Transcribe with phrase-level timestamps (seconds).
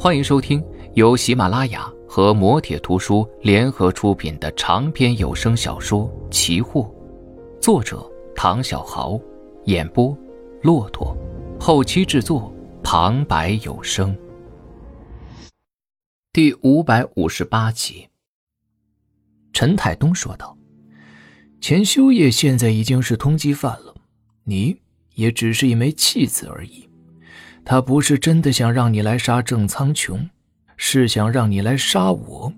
[0.00, 6.82] 欢迎收听由喜马拉雅和磨铁图书联合出品的长篇有声小说《奇货》，
[7.60, 9.18] 作者唐小豪，
[9.64, 10.16] 演播
[10.62, 11.16] 骆驼，
[11.58, 14.16] 后期制作旁白有声。
[16.32, 18.06] 第五百五十八集，
[19.52, 20.56] 陈太东说道
[21.60, 23.96] ：“钱修业现在已经是通缉犯了，
[24.44, 24.80] 你
[25.16, 26.87] 也只是一枚弃子而已。”
[27.70, 30.26] 他不是真的想让你来杀郑苍穹，
[30.78, 32.50] 是想让你来杀我。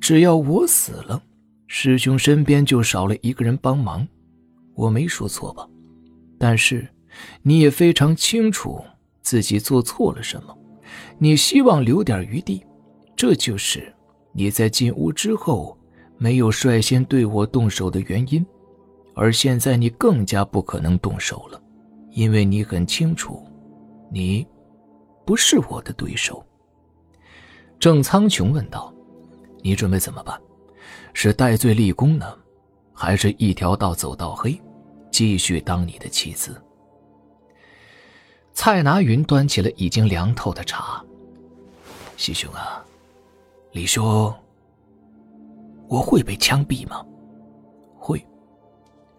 [0.00, 1.22] 只要我死了，
[1.66, 4.08] 师兄身边就少了一个人帮忙。
[4.74, 5.68] 我没说错吧？
[6.38, 6.88] 但是，
[7.42, 8.82] 你也非常清楚
[9.20, 10.56] 自己做错了什么。
[11.18, 12.64] 你希望留点余地，
[13.14, 13.92] 这就是
[14.32, 15.76] 你在进屋之后
[16.16, 18.44] 没有率先对我动手的原因。
[19.14, 21.60] 而现在你更加不可能动手了，
[22.12, 23.46] 因为你很清楚。
[24.10, 24.46] 你，
[25.24, 26.44] 不是我的对手。
[27.78, 28.92] 郑苍穹问道
[29.62, 30.38] ：“你准备怎么办？
[31.14, 32.36] 是戴罪立功呢，
[32.92, 34.60] 还是一条道走到黑，
[35.10, 36.60] 继续当你的妻子？”
[38.52, 41.02] 蔡拿云端起了已经凉透的茶。
[42.16, 42.84] 西兄啊，
[43.72, 44.36] 你说
[45.88, 47.02] 我会被枪毙吗？
[47.96, 48.22] 会。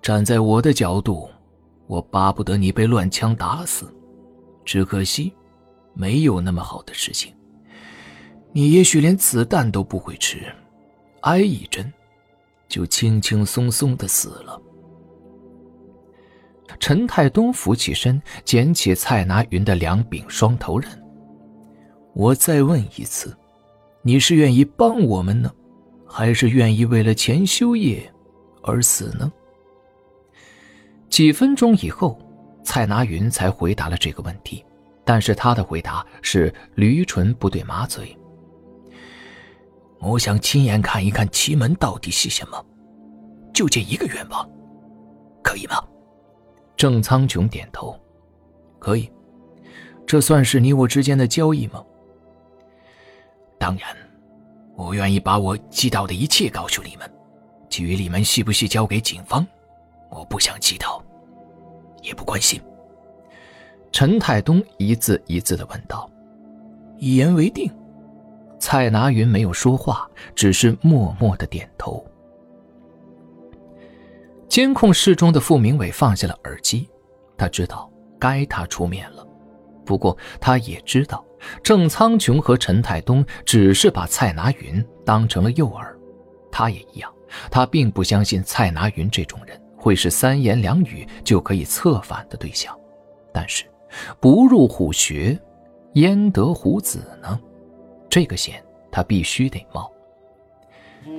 [0.01, 1.29] 站在我的角度，
[1.87, 3.91] 我巴不得你被乱枪打死。
[4.63, 5.33] 只可惜，
[5.93, 7.33] 没有那么好的事情。
[8.53, 10.45] 你也许连子弹都不会吃，
[11.21, 11.91] 挨一针，
[12.67, 14.61] 就轻轻松松的死了。
[16.79, 20.89] 陈太东扶起身，捡起蔡拿云的两柄双头刃。
[22.13, 23.35] 我再问一次，
[24.01, 25.51] 你是愿意帮我们呢，
[26.05, 28.11] 还是愿意为了钱修业
[28.63, 29.31] 而死呢？
[31.09, 32.19] 几分钟以后。
[32.63, 34.63] 蔡拿云才回答了这个问题，
[35.03, 38.17] 但是他的回答是驴唇不对马嘴。
[39.99, 42.65] 我想亲眼看一看奇门到底是什么，
[43.53, 44.49] 就这一个愿望，
[45.43, 45.83] 可以吗？
[46.75, 47.95] 郑苍穹点头，
[48.79, 49.11] 可以。
[50.07, 51.83] 这算是你我之间的交易吗？
[53.59, 53.95] 当然，
[54.75, 57.11] 我愿意把我知道的一切告诉你们。
[57.69, 59.45] 至于你们是不是交给警方，
[60.09, 61.01] 我不想知道。
[62.01, 62.61] 也不关心。
[63.91, 66.09] 陈太东一字一字的问道
[66.97, 67.71] ：“一言为定。”
[68.59, 72.05] 蔡拿云没有说话，只是默默的点头。
[74.47, 76.89] 监控室中的傅明伟放下了耳机，
[77.37, 79.25] 他知道该他出面了。
[79.85, 81.25] 不过他也知道，
[81.63, 85.83] 郑苍穹和陈太东只是把蔡拿云当成了诱饵，
[86.51, 87.11] 他也一样，
[87.49, 89.60] 他并不相信蔡拿云这种人。
[89.81, 92.77] 会是三言两语就可以策反的对象，
[93.33, 93.65] 但是
[94.19, 95.37] 不入虎穴，
[95.93, 97.39] 焉得虎子呢？
[98.07, 99.91] 这个险他必须得冒。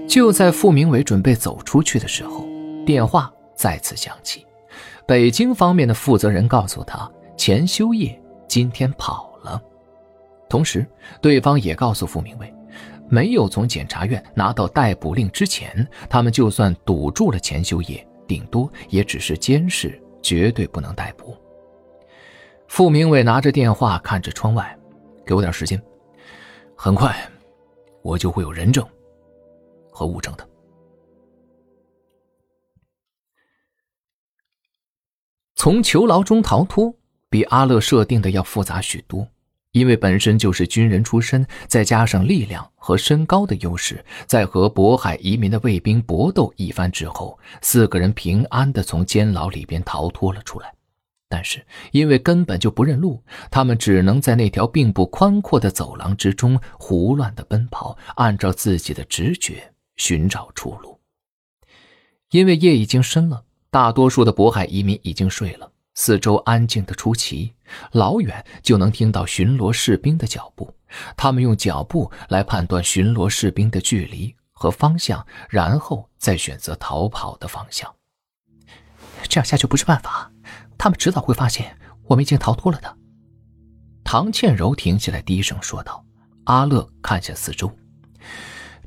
[0.07, 2.47] 就在傅明伟准备走出去的时候，
[2.87, 4.47] 电话再次响起。
[5.07, 9.61] 北京方面的负责人告诉他，钱修业今天跑了。
[10.49, 10.87] 同时，
[11.21, 12.55] 对方也告诉傅明伟，
[13.09, 18.07] 没有从检察院拿到逮捕令之前，他们就算堵住了钱修业。
[18.33, 21.37] 顶多也只是监视，绝对不能逮捕。
[22.67, 24.75] 傅明伟拿着电话看着窗外，
[25.27, 25.79] 给我点时间，
[26.75, 27.15] 很快
[28.01, 28.83] 我就会有人证
[29.91, 30.49] 和物证的。
[35.55, 36.95] 从囚牢中逃脱
[37.29, 39.29] 比阿乐设定的要复杂许多。
[39.73, 50.73] 因为本身就是军人出身，再加上力量和身高的优势，在和渤海移民的卫兵搏斗一番之后，四个人平安的从监牢里边逃脱了出来。
[51.27, 61.01] 但是因为根本就不认路，他们只能在那条并不宽阔的走廊之中胡乱的奔跑，按照自己的直觉寻找出路。
[62.33, 65.72] 因为夜已经深了，大多数的渤海移民已经睡了。
[65.95, 67.55] 四周安静的出奇，
[67.93, 70.75] 老远就能听到巡逻士兵的脚步。
[71.17, 77.95] 他们用脚步来判断巡逻士兵的距离和方向，然后再选择逃跑的方向。
[79.29, 80.31] 这样下去不是办法，
[80.77, 82.97] 他们迟早会发现我们已经逃脱了的。
[84.05, 86.05] 唐倩柔停下来低声说道。
[86.45, 87.71] 阿乐看向四周，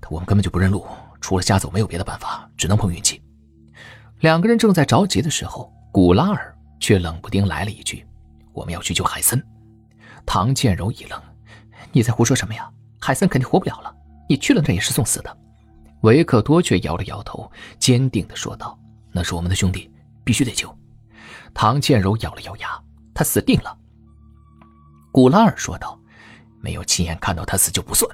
[0.09, 0.85] 我们根本就不认路，
[1.21, 3.23] 除了瞎走没有别的办法，只能碰运气。
[4.19, 6.54] 两个人正在着急的时候，古拉尔。
[6.79, 8.05] 却冷不丁来了一句
[8.53, 9.43] ：“我们要去救海森。”
[10.25, 11.21] 唐建柔一愣
[11.91, 12.69] ：“你在胡说什么呀？
[12.99, 13.95] 海森肯定活不了了，
[14.27, 15.37] 你去了那也是送死的。”
[16.01, 18.77] 维克多却摇了摇头，坚定地说道
[19.11, 19.91] ：“那是我们的兄弟，
[20.23, 20.75] 必须得救。”
[21.53, 22.79] 唐建柔咬了咬牙
[23.13, 23.77] ：“他死定了。”
[25.11, 25.99] 古拉尔说道
[26.61, 28.09] ：“没有亲眼看到他死就不算。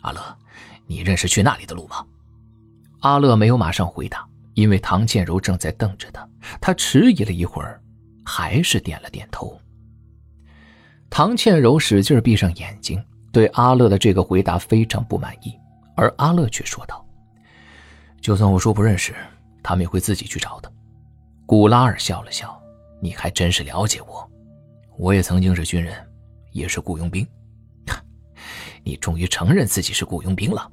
[0.00, 0.38] 阿乐，
[0.86, 2.04] 你认识去那里的路吗？
[3.00, 6.28] 阿乐没有马上回答，因为唐倩柔正在瞪着他。
[6.60, 7.80] 他迟疑了一会儿，
[8.28, 9.58] 还是点了点头。
[11.08, 13.02] 唐倩柔使劲闭上眼睛，
[13.32, 15.58] 对阿乐的这个回答非常不满意，
[15.96, 17.02] 而阿乐却说道
[18.20, 19.14] ：“就算我说不认识，
[19.62, 20.70] 他们也会自己去找的。”
[21.46, 22.60] 古拉尔笑了笑
[23.00, 24.30] ：“你还真是了解我，
[24.98, 25.96] 我也曾经是军人，
[26.52, 27.26] 也是雇佣兵。
[28.84, 30.70] 你终于承认自己是雇佣兵了。”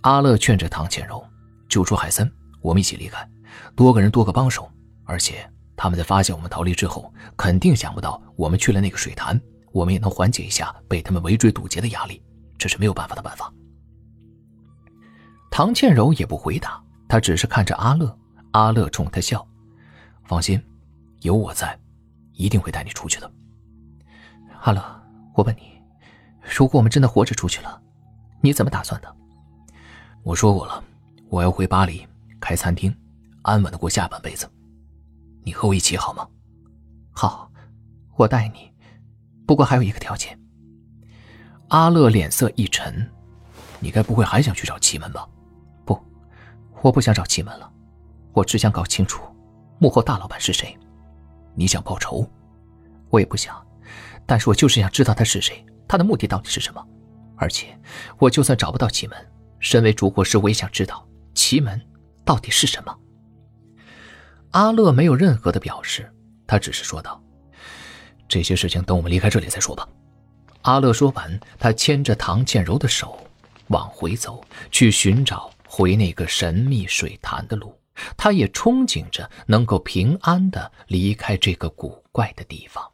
[0.00, 1.22] 阿乐劝着唐倩柔
[1.68, 2.32] ：“救出海森，
[2.62, 3.28] 我们一起离开，
[3.74, 4.66] 多个人多个帮手。
[5.08, 9.38] 而且他们在发现我们逃离之后，肯定想不到我们去了那个水潭，
[9.72, 12.22] 我们也能缓解一下被他们围追堵截的压力。
[12.58, 13.52] 这是没有办法的办法。”
[15.52, 18.18] 唐倩柔也不回答，她只是看着阿乐。
[18.52, 19.46] 阿乐冲她笑。
[20.24, 20.60] 放心，
[21.20, 21.78] 有我在，
[22.32, 23.30] 一定会带你出去的。
[24.62, 24.82] 阿乐，
[25.34, 25.80] 我问你，
[26.42, 27.80] 如果我们真的活着出去了，
[28.40, 29.16] 你怎么打算的？
[30.22, 30.82] 我说过了，
[31.28, 32.06] 我要回巴黎
[32.40, 32.94] 开餐厅，
[33.42, 34.50] 安稳的过下半辈子。
[35.46, 36.26] 你和我一起好吗？
[37.12, 37.48] 好，
[38.16, 38.68] 我答应你。
[39.46, 40.36] 不过还有一个条件。
[41.68, 43.08] 阿乐脸色一沉，
[43.78, 45.24] 你该不会还想去找奇门吧？
[45.84, 45.96] 不，
[46.82, 47.72] 我不想找奇门了，
[48.32, 49.22] 我只想搞清楚。
[49.78, 50.76] 幕后大老板是谁？
[51.54, 52.28] 你想报仇？
[53.08, 53.64] 我也不想，
[54.26, 56.84] 但是我就是想知道他是谁，他的目的到底是什么。
[57.36, 57.78] 而且，
[58.18, 59.16] 我就算找不到奇门，
[59.60, 61.80] 身为主火师，我也想知道奇门
[62.24, 62.98] 到底是什么。
[64.52, 66.10] 阿乐没有任何的表示，
[66.46, 67.22] 他只是说道
[68.28, 69.88] ：“这些事情等我们离开这里再说吧。”
[70.62, 73.18] 阿乐说完，他牵着唐倩柔的手
[73.68, 77.78] 往回走，去寻找回那个神秘水潭的路。
[78.16, 82.84] 他也憧憬着能够平安的离开这个古怪的地方。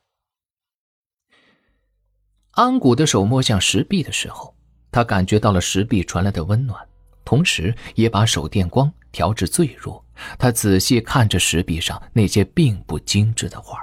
[2.53, 4.55] 安谷的手摸向石壁的时候，
[4.93, 6.87] 他感觉到了石壁传来的温暖，
[7.25, 10.05] 同时也把手电光调至最弱。
[10.39, 13.79] 他仔细看着石壁上那些并不精致的画，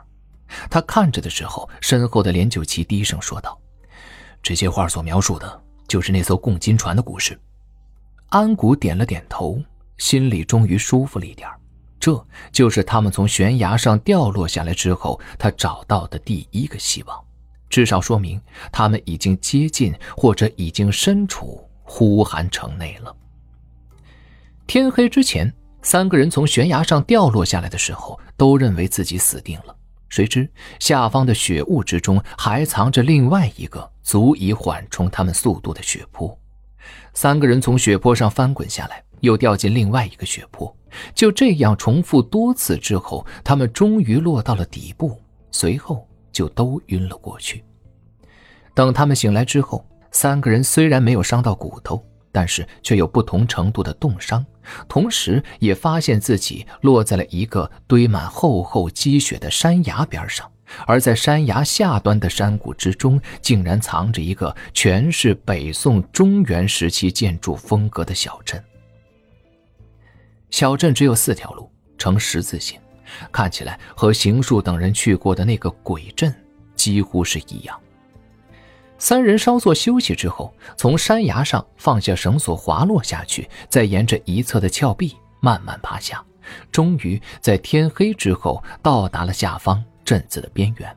[0.70, 3.58] 他看着的时候，身后的连九旗低声说道
[4.44, 7.40] ：“这些画所描述的，就是那艘共金船的故事。”
[8.30, 9.62] 安谷点了点头。
[9.98, 11.46] 心里终于舒服了一点
[12.00, 17.22] 这就是他们从悬崖上掉落下来之后，他找到的第一个希望，
[17.70, 18.42] 至少说明
[18.72, 23.14] 他们已经接近或者已经身处呼韩城内了。
[24.70, 25.52] 天黑之前，
[25.82, 29.76] 三个人从悬崖上掉落下来的时候，都认为自己死定了，
[30.10, 36.40] 谁知下方的雪雾之中还藏着另外一个足以缓冲他们速度的雪坡。
[37.16, 39.04] 三个人从雪坡上翻滚下来。
[39.22, 40.74] 又掉进另外一个血泊，
[41.14, 45.20] 就这样重复多次之后，他们终于落到了底部，
[45.52, 47.62] 随后就都晕了过去。
[48.74, 52.02] 等他们醒来之后，三个人虽然没有伤到骨头，
[52.32, 54.46] 但是却有不同程度的冻伤，
[54.88, 60.52] 同时也发现自己落在了一个堆满厚厚积雪的山崖边上，
[60.86, 68.64] 而在山崖下端的山谷之中，竟然藏着一个全是北宋中原时期建筑风格的小镇。
[70.50, 72.80] 小镇只有四条路，呈十字形，
[73.32, 76.34] 看起来和邢树等人去过的那个鬼镇
[76.76, 77.80] 几乎是一样。
[79.00, 86.24] 三人稍作休息之后，从山崖上放下绳索，滑落下去，再沿着一侧的峭壁慢慢爬下，
[86.72, 90.96] 终于在天黑之后到达了下方镇子的边缘。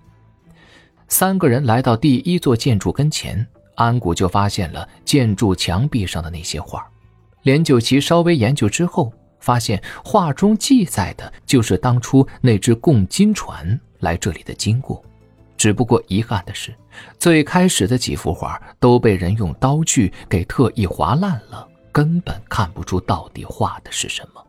[1.09, 6.87] 三个人来到第一座建筑跟前，安谷就发现了建筑墙壁上的那些画，
[7.43, 9.13] 连九旗稍微研究之后。
[9.43, 15.05] 发现画中记载的就是当初那只共金船来这里的经过，
[15.63, 16.75] 只不过遗憾的是，
[17.21, 24.45] 最开始的几幅画都被人用刀具给特意划烂了，根本看不出到底画的是什么。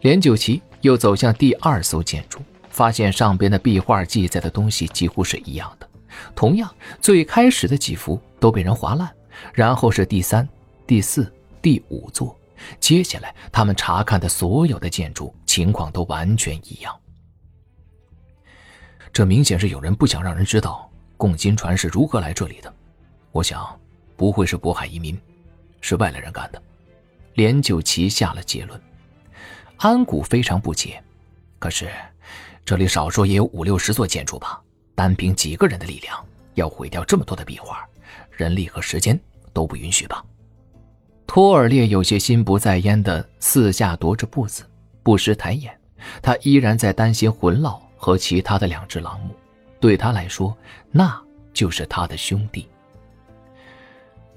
[0.00, 5.88] 连九旗又走向第二艘建筑，发现上边的壁画记载的东西几乎是一样的，
[6.34, 6.70] 同样
[7.00, 9.10] 最开始的几幅都被人划烂，
[9.54, 10.46] 然后是第三、
[10.86, 11.32] 第四、
[11.62, 12.38] 第五座。
[12.78, 16.94] 接下来，他们查看的所有的建筑情况都完全一样。
[19.12, 22.72] 这明显是有人不想让人知道共金船是如何来这里的。
[23.32, 23.78] 我想，
[24.16, 25.20] 不会是渤海移民，
[25.80, 26.62] 是外来人干的。
[27.34, 28.80] 连九旗下了结论。
[29.76, 31.02] 安谷非常不解，
[31.58, 31.88] 可是
[32.64, 34.60] 这里少说也有五六十座建筑吧？
[34.94, 36.22] 单凭几个人的力量，
[36.54, 37.86] 要毁掉这么多的壁画，
[38.30, 39.18] 人力和时间
[39.52, 40.24] 都不允许吧？
[41.26, 44.64] 托尔列有些心不在焉的四下踱着步子，
[45.02, 45.74] 不时抬眼。
[46.20, 49.36] 他依然在担心魂烙和其他的两只狼目。
[49.78, 50.56] 对他来说，
[50.90, 51.20] 那
[51.52, 52.66] 就是他的兄弟。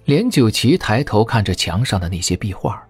[0.04, 2.86] 连九奇抬头看着墙上的那些壁画，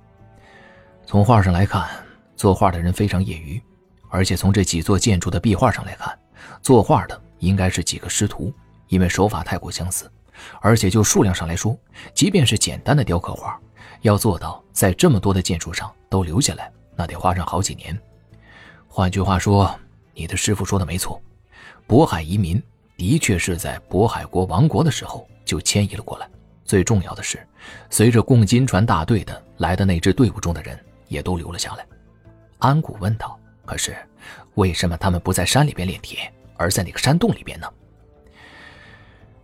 [1.05, 1.87] 从画上来看，
[2.35, 3.61] 作画的人非常业余，
[4.09, 6.17] 而且从这几座建筑的壁画上来看，
[6.63, 8.51] 作画的应该是几个师徒，
[8.87, 10.11] 因为手法太过相似。
[10.59, 11.77] 而且就数量上来说，
[12.15, 13.59] 即便是简单的雕刻画，
[14.01, 17.97] 要做到在这么多的建筑上都留下来，那得花上好几年。
[18.87, 19.79] 换句话说，
[20.13, 21.21] 你的师傅说的没错，
[21.87, 22.61] 渤海移民
[22.95, 26.29] 的确是在渤海国亡国的时候就迁移了过来。
[26.63, 27.45] 最重要的是，
[27.89, 31.85] 随着共金船大队的来的那支队伍中的人也都留了下来。
[32.59, 33.95] 安谷问道：“可是，
[34.55, 37.67] 为什么他们不在山里边炼铁，而在那个山洞里边呢？”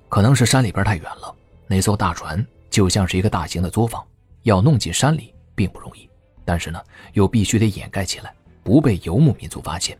[0.08, 1.36] 可能是山里边太远了，
[1.68, 4.04] 那艘大船就像是一个大型的作坊，
[4.44, 6.10] 要弄进山里并不容易。
[6.46, 6.82] 但是呢，
[7.14, 8.34] 又必须得掩盖起来，
[8.64, 9.96] 不被游牧民族发现，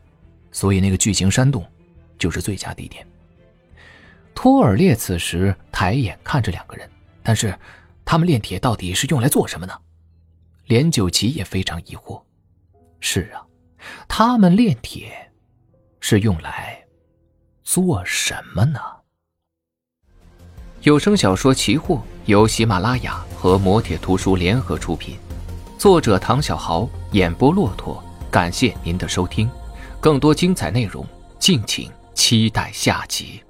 [0.52, 1.64] 所以那个巨型山洞
[2.18, 3.06] 就是最佳地点。
[4.34, 6.88] 托尔列此时抬眼看着两个人。
[7.22, 7.54] 但是，
[8.02, 9.74] 他们炼铁到底是用来做什么呢？
[10.64, 12.20] 连九奇也非常疑惑。
[12.98, 13.44] 是啊，
[14.08, 15.30] 他们炼铁
[16.00, 16.82] 是用来
[17.62, 18.80] 做什么呢？
[20.80, 25.18] 有声小说《奇货》由喜马拉雅和魔铁图书联合出品，
[25.76, 28.02] 作者唐小豪，演播骆驼。
[28.30, 29.48] 感谢您的收听，
[30.00, 31.06] 更多精彩内容，
[31.38, 33.42] 敬请期待下集。